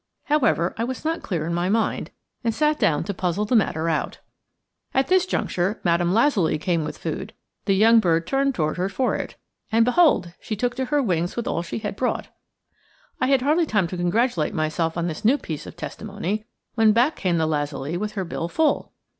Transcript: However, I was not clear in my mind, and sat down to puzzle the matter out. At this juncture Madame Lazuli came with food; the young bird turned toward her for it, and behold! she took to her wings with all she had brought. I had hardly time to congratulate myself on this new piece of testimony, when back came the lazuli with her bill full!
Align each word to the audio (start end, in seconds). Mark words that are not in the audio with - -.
However, 0.23 0.73
I 0.79 0.83
was 0.83 1.05
not 1.05 1.21
clear 1.21 1.45
in 1.45 1.53
my 1.53 1.69
mind, 1.69 2.09
and 2.43 2.55
sat 2.55 2.79
down 2.79 3.03
to 3.03 3.13
puzzle 3.13 3.45
the 3.45 3.55
matter 3.55 3.87
out. 3.87 4.17
At 4.95 5.09
this 5.09 5.27
juncture 5.27 5.79
Madame 5.83 6.11
Lazuli 6.11 6.57
came 6.57 6.83
with 6.83 6.97
food; 6.97 7.33
the 7.65 7.75
young 7.75 7.99
bird 7.99 8.25
turned 8.25 8.55
toward 8.55 8.77
her 8.77 8.89
for 8.89 9.15
it, 9.15 9.35
and 9.71 9.85
behold! 9.85 10.33
she 10.39 10.55
took 10.55 10.73
to 10.77 10.85
her 10.85 11.03
wings 11.03 11.35
with 11.35 11.45
all 11.47 11.61
she 11.61 11.77
had 11.77 11.95
brought. 11.95 12.29
I 13.19 13.27
had 13.27 13.43
hardly 13.43 13.67
time 13.67 13.85
to 13.89 13.95
congratulate 13.95 14.55
myself 14.55 14.97
on 14.97 15.05
this 15.07 15.23
new 15.23 15.37
piece 15.37 15.67
of 15.67 15.75
testimony, 15.77 16.45
when 16.73 16.93
back 16.93 17.15
came 17.15 17.37
the 17.37 17.45
lazuli 17.45 17.95
with 17.95 18.13
her 18.13 18.25
bill 18.25 18.47
full! 18.47 18.93